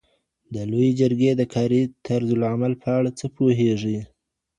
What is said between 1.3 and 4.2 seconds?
د کاري طرزالعمل په اړه څه پوهیږئ؟